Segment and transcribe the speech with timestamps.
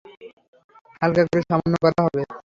[1.01, 2.21] হালকা করে সামান্য কঁরা হবে।